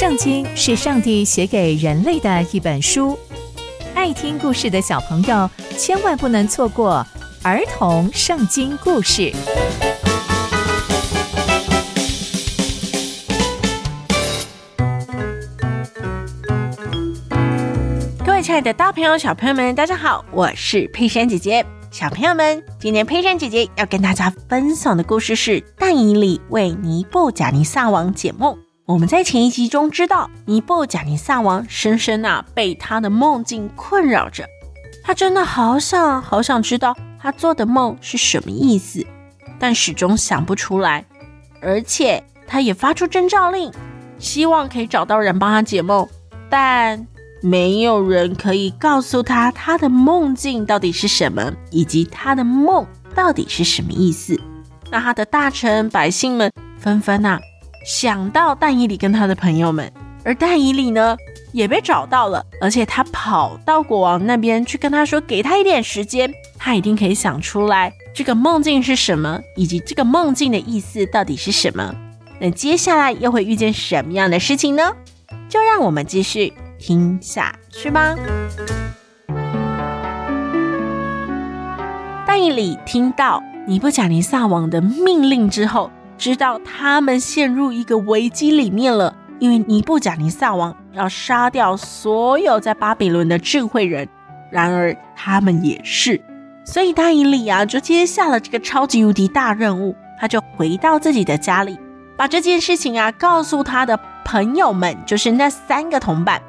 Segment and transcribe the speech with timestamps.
[0.00, 3.18] 圣经是上帝写给人类的一本书，
[3.94, 7.06] 爱听故事的小朋友千万不能错过
[7.42, 9.30] 儿童圣经故事。
[18.24, 21.62] 各位亲爱的大朋友、小朋友们，大家好，我是佩珊姐姐。
[21.90, 28.56] 小朋友们，今天佩珊姐姐要跟大家分享的故事是但以理为尼布甲尼撒王解梦。
[28.90, 34.44] 我们在前一集中知道，尼布甲尼撒王深深啊被他的梦境困扰着，
[35.04, 36.96] 他真的好想好想知道。
[37.16, 39.06] 他做的梦是什么意思，
[39.60, 41.04] 但始终想不出来，
[41.62, 43.70] 而且他也发出征召令，
[44.18, 46.08] 希望可以找到人帮他解梦，
[46.48, 47.06] 但
[47.42, 54.36] 没有人可以告诉他他的梦境到底是什么，以及他的梦到底是什么意思。
[54.90, 57.40] 那他的大臣百姓们纷纷啊。
[57.84, 59.90] 想到但伊里跟他的朋友们，
[60.24, 61.16] 而但伊里呢
[61.52, 71.94] 也被找到了，而且他跑到国王那边去跟他说，给他一点时间，他一定可以想出来这个梦境是什么，以及这个梦境的意思到底是什么。
[72.38, 74.92] 那接下来又会遇见什么样的事情呢？
[75.48, 78.14] 就让我们继续听下去吧。
[82.26, 94.06] 但伊里听到尼布甲尼撒王的命令之后，知道他们陷入一个危机里面了，因为尼布甲尼撒王要杀掉所有在巴比伦的智慧人，
[94.52, 96.20] 然而他们也是，
[96.62, 101.78] 所以但以理啊就接下了这个超级无敌大任务，他就回到自己的家里，
[102.18, 106.42] 把这件事情啊告诉他的朋友们，就是那三个同伴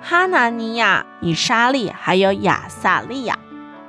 [0.00, 3.36] 哈拿尼亚、以沙利还有亚萨利亚，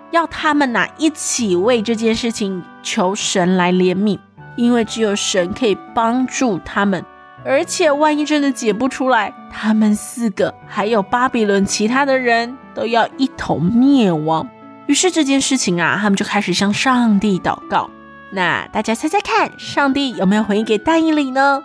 [0.09, 4.17] 要他们呐、一起为这件事情求神来怜悯。
[4.55, 7.03] 因为只有神可以帮助他们，
[7.45, 14.47] 而且万一真的解不出来，他们四个还有巴比伦其他的人都要一同灭亡。
[14.87, 17.89] 于是这件事情啊，他们就开始向上帝祷告。
[18.31, 21.63] 那大家猜猜看，上帝有没有回应给但以理呢？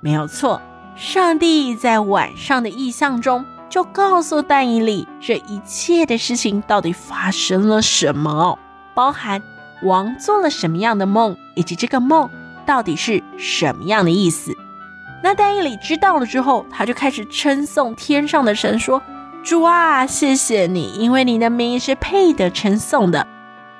[0.00, 0.60] 没有错，
[0.94, 8.58] 上帝在晚上的异象中就告诉但以理这一切的事情到底发生了什么，
[8.94, 9.42] 包含。
[9.82, 12.28] 王做了什么样的梦，以及这个梦
[12.66, 14.52] 到底是什么样的意思？
[15.22, 19.02] 那但以理知道了之后，他就开始称颂天上的神，说
[19.44, 23.26] ：“主啊，谢谢你，因为你的名是配得称颂的，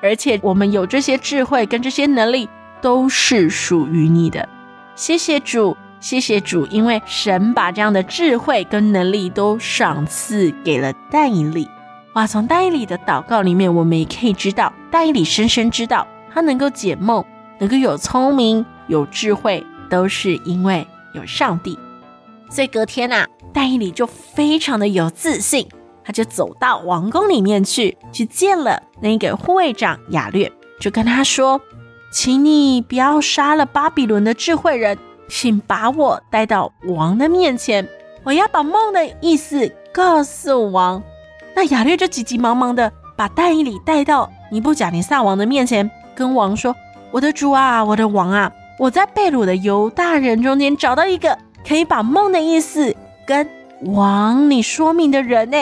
[0.03, 2.49] 而且我们有这些智慧跟这些能力，
[2.83, 4.49] 都是属于你的。
[4.94, 11.69] 谢谢主，谢谢主，因为神把这样的智慧跟能力都赏赐给了但以理。”
[12.15, 12.27] 哇！
[12.27, 17.25] 从但以理的祷告里面，我们也可以知道，但以理深深知道，他能够解梦，
[17.59, 21.78] 能够有聪明、有智慧，都是因为有上帝。
[22.51, 25.69] 所以隔天呐、啊，但以理就非常的有自信，
[26.05, 31.61] 他就走到王宫里面去，去见了那个护卫长亚略，就跟他说
[32.12, 37.89] ：“请你不要杀了巴比伦的智慧人，请把我带到王的面前，
[38.25, 41.01] 我要把梦的意思告诉王。”
[41.55, 46.75] 那亚略就急急忙忙的把但以理带到尼布甲尼撒王的面前，跟王说
[47.12, 52.94] ：“我的主啊，我的王啊，我在贝鲁的犹大人中间找到一个可以把梦的意思
[53.27, 53.49] 跟
[53.83, 55.56] 王你说明的人呢。”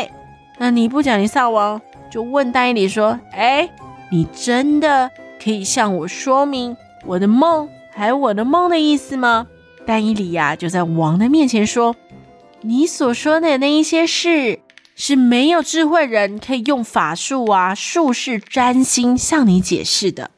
[0.59, 3.69] 那尼布甲尼撒王就问但以理说：“哎，
[4.10, 5.10] 你真的
[5.43, 9.47] 可以向我说明我的梦，还有我的梦的意思吗？”
[9.87, 11.94] 丹伊里呀就在王的面前说
[12.62, 14.60] ：“你所说的那一些事。”
[15.00, 20.32] 是没有智慧人可以用法术啊、术士、占星向你解释的，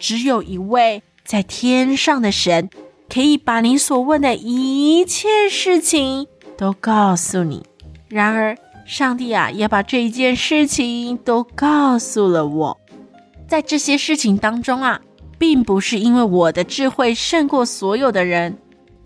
[0.00, 2.70] 只有一位在天上的神
[3.06, 6.26] 可以把你所问的一切事情
[6.56, 7.66] 都告诉你。
[8.08, 12.80] 然而，上帝啊，也把这一件事情都告诉了我。
[13.46, 15.02] 在这些事情当中啊，
[15.38, 18.56] 并不是因为我的智慧胜过所有的人，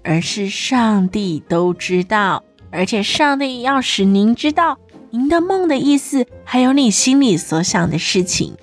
[0.05, 4.79] 而是上帝都知道，而且上帝要使您知道。
[5.15, 8.57] 您的梦的意思，还有你心里所想的事情。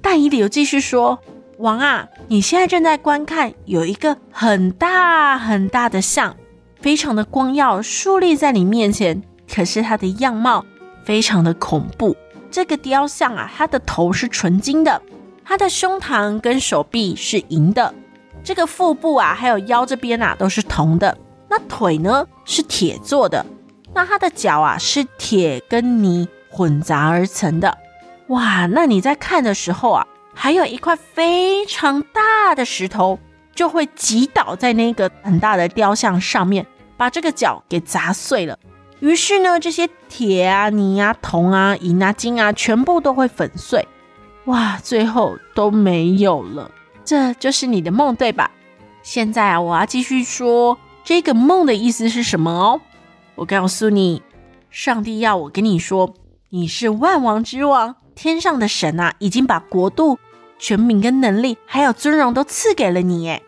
[0.00, 1.18] 但以理又继续说
[1.60, 6.34] ：“王啊，你现在正在观看，有一个很大很大的像，
[6.80, 9.22] 非常的光耀，竖立在你面前。
[9.54, 10.64] 可是它的样貌
[11.04, 12.16] 非常的恐怖。
[12.50, 15.02] 这个雕像啊，它的头是纯金的，
[15.44, 17.94] 它的胸膛跟手臂是银的，
[18.42, 21.18] 这个腹部啊，还有腰这边啊，都是铜的。
[21.50, 23.44] 那腿呢，是铁做的。”
[23.94, 27.78] 那它的脚啊，是铁跟泥混杂而成的，
[28.28, 28.66] 哇！
[28.66, 33.18] 那你在看的时候啊，还有一块非常大的石头
[33.54, 36.66] 就会挤倒在那个很大的雕像上面，
[36.96, 38.58] 把这个脚给砸碎了。
[39.00, 43.86] 于是呢，这些铁啊、泥啊、铜啊、银啊、金啊，全部都会粉碎。
[44.46, 46.70] 哇，最后都没有了。
[47.04, 48.50] 这就是你的梦，对吧？
[49.02, 52.80] 现在啊，我要继续说这个梦的意思是什么哦。
[53.34, 54.22] 我告诉你，
[54.70, 56.14] 上帝要我跟你说，
[56.50, 60.18] 你是万王之王，天上的神啊，已经把国度、
[60.58, 63.42] 权柄跟能力，还有尊荣都赐给了你，诶，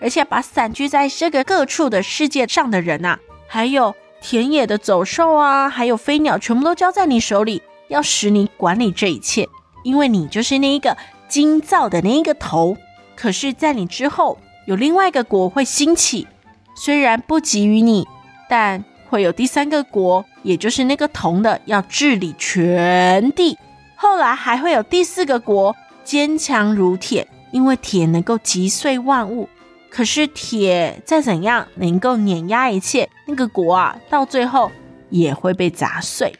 [0.00, 3.94] 而且把散居在这个各处的世界上的人啊，还有。
[4.18, 9.46] 田野的走兽啊，还有飞鸟，全部都交在你手里，要使你管理这一切，
[9.84, 10.96] 因为你就是那一个
[11.28, 12.76] 金造的那一个头。
[13.14, 16.26] 可是，在你之后，有另外一个国会兴起，
[16.74, 18.08] 虽然不及于你，
[18.48, 23.56] 但会有第三个国，也就是那个铜的，要治理全地。
[23.94, 25.74] 后来还会有第四个国，
[26.04, 29.48] 坚强如铁，因为铁能够击碎万物。
[29.88, 34.70] 可是铁再怎样能够碾压一切，那个国啊，到最后
[35.08, 36.34] 也会被砸碎。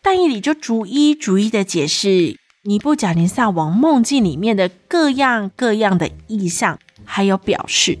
[0.00, 7.98] 但以理就逐一逐一的解释尼布甲尼撒王梦境里面的各样各样的意象，还有表示。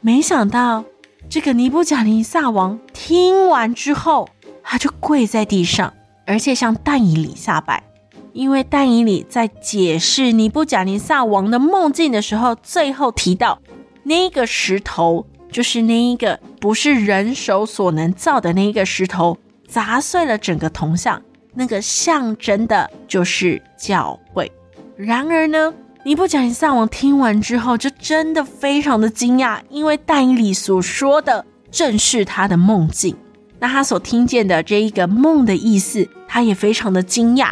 [0.00, 0.84] 没想到
[1.30, 4.30] 这个尼布甲尼撒王听完之后，
[4.62, 5.92] 他就跪在地上，
[6.24, 7.84] 而且向但以里下拜，
[8.32, 13.58] 因为但以里在解释尼布甲尼撒王的梦境的时候，最后提到。
[14.04, 19.36] 那个石头就是那一个不是人手所能造的那一个石头，
[19.66, 21.22] 砸碎了整个铜像，
[21.52, 24.50] 那个象征的就是教会。
[24.96, 33.16] 然而呢，尼布甲尼撒王听完之后，就真的非常的惊讶，因为但以理所说的正是他的梦境。
[33.58, 37.50] 那他所听见的这一个梦的意思，他也非常的惊讶，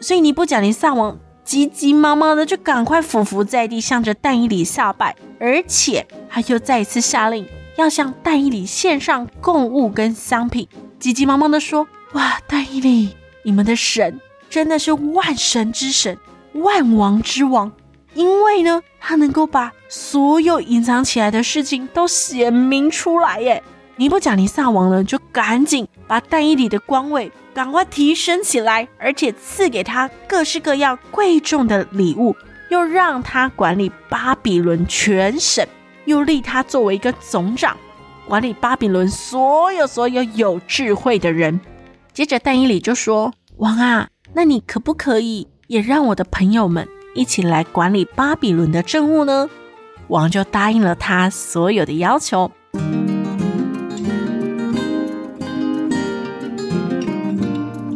[0.00, 1.18] 所以尼布甲尼撒王。
[1.42, 7.46] 急急忙忙的就赶快俯伏在地，向着但以理下拜，而且他又再一次下令
[7.76, 10.66] 要向但以理献上贡物跟香品，
[10.98, 13.10] 急急忙忙的说：“哇，但以理，
[13.44, 14.20] 你们的神
[14.50, 16.18] 真的是万神之神，
[16.54, 17.70] 万王之王，
[18.16, 23.62] 因为呢，他能够把所有隐藏起来的事情都显明出来。”耶，
[23.96, 27.30] 尼布甲尼撒王呢，就赶紧把但以理的官位。
[27.54, 32.36] 赶快提升起来，而且赐给他各式各样贵重的礼物，
[32.68, 35.66] 又让他管理巴比伦全省，
[36.04, 37.74] 又立他作为一个总长，
[38.28, 41.58] 管理巴比伦所有所有有智慧的人。
[42.12, 46.86] 接着但以理就说：“王啊，那你可不可以也让我的朋友们
[47.16, 49.48] 一起来管理巴比伦的政务呢？”
[50.08, 52.52] 王就答应了他所有的要求。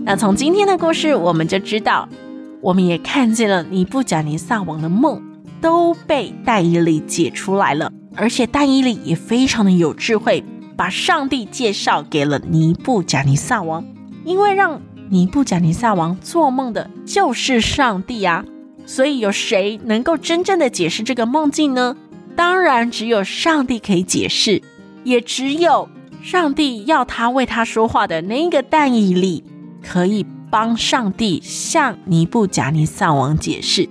[0.05, 2.09] 那从今天的故事，我们就知道，
[2.61, 5.23] 我们也看见了尼布甲尼撒王的梦
[5.61, 10.43] 都被但以理解出来了，而且但以理也非常的有智慧，
[10.77, 13.85] 把上帝介绍给了尼布甲尼撒王，
[14.25, 14.81] 因为让
[15.11, 18.45] 尼布甲尼撒王做梦的就是上帝啊，
[18.87, 21.97] 所以有谁能够真正的解释这个梦境呢？
[22.37, 24.63] 当然只有上帝可以解释，
[25.05, 25.89] 也只有
[26.23, 29.45] 上帝要他为他说话的那个但以理。
[29.83, 33.89] 可以帮上帝向尼布甲尼撒王解释，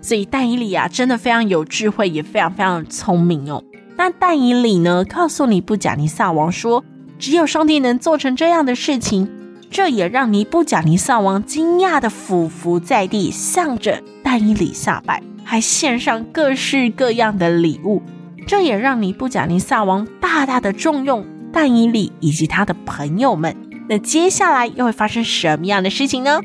[0.00, 3.64] 所以但以理啊，真的非常有智慧，也非常非常聪明哦。
[3.96, 6.84] 那但以理呢，告诉尼布甲尼撒王说，
[7.18, 9.28] 只有上帝能做成这样的事情，
[9.68, 14.00] 这也让尼布甲尼撒王惊讶的俯伏在地，向着
[14.32, 18.00] 但以理下拜，还献上各式各样的礼物，
[18.46, 21.22] 这也让尼布甲尼撒王大大的重用
[21.52, 23.54] 但以理以及他的朋友们。
[23.90, 26.40] 那接下来又会发生什么样的事情呢？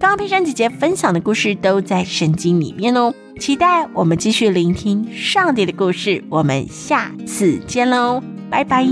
[0.00, 6.24] 刚刚佩珊姐姐分享的故事都在圣经里面哦，期待我们继续聆听上帝的故事。
[6.28, 8.20] 我们下次见喽，
[8.50, 8.84] 拜拜。